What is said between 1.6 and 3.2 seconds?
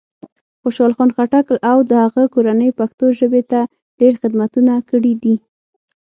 او د هغه کورنۍ پښتو